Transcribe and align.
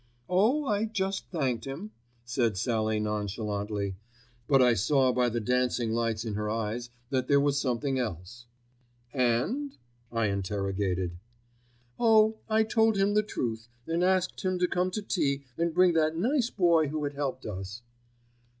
"Oh, 0.27 0.65
I 0.65 0.85
just 0.85 1.27
thanked 1.29 1.65
him," 1.65 1.91
said 2.25 2.57
Sallie 2.57 2.99
nonchalantly; 2.99 3.97
but 4.47 4.59
I 4.59 4.73
saw 4.73 5.11
by 5.13 5.29
the 5.29 5.39
dancing 5.39 5.91
lights 5.93 6.25
in 6.25 6.33
her 6.33 6.49
eyes 6.49 6.89
that 7.11 7.27
there 7.27 7.39
was 7.39 7.61
something 7.61 7.99
else. 7.99 8.47
"And——?" 9.13 9.77
I 10.11 10.25
interrogated. 10.25 11.19
"Oh! 11.99 12.37
I 12.49 12.63
told 12.63 12.97
him 12.97 13.13
the 13.13 13.21
truth 13.21 13.69
and 13.85 14.03
asked 14.03 14.41
him 14.41 14.57
to 14.57 14.67
come 14.67 14.89
to 14.89 15.03
tea 15.03 15.43
and 15.55 15.71
bring 15.71 15.93
that 15.93 16.17
nice 16.17 16.49
boy 16.49 16.87
who 16.87 17.03
had 17.03 17.13
helped 17.13 17.45
us." 17.45 17.83